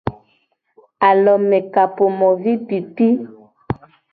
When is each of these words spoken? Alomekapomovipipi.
Alomekapomovipipi. 1.09 3.07